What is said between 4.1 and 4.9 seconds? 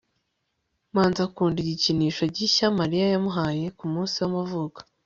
w'amavuko